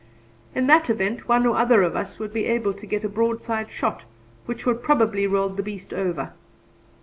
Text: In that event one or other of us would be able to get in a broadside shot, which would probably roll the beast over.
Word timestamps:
In 0.55 0.65
that 0.65 0.89
event 0.89 1.27
one 1.27 1.45
or 1.45 1.55
other 1.57 1.83
of 1.83 1.95
us 1.95 2.17
would 2.17 2.33
be 2.33 2.45
able 2.47 2.73
to 2.73 2.87
get 2.87 3.03
in 3.03 3.05
a 3.05 3.09
broadside 3.13 3.69
shot, 3.69 4.05
which 4.47 4.65
would 4.65 4.81
probably 4.81 5.27
roll 5.27 5.49
the 5.49 5.61
beast 5.61 5.93
over. 5.93 6.33